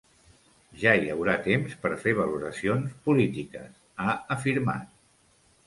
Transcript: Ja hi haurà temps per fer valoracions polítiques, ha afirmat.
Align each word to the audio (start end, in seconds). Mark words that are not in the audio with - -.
Ja 0.83 0.93
hi 1.01 1.11
haurà 1.15 1.35
temps 1.47 1.75
per 1.83 1.91
fer 2.05 2.15
valoracions 2.21 2.97
polítiques, 3.11 3.71
ha 4.07 4.19
afirmat. 4.41 4.93